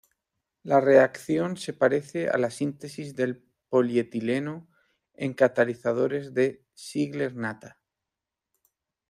[0.63, 4.67] La reacción se parece a la síntesis del polietileno
[5.13, 7.79] en catalizadores de Ziegler-Nata.